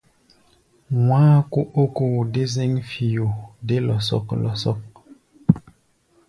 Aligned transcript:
Wá̧á̧ 1.07 1.39
kó 1.51 1.59
ó 1.65 1.83
ókó-de-zɛ̌ŋ-fio 1.83 3.27
dé 3.67 3.77
lɔsɔk-lɔsɔk. 3.87 4.81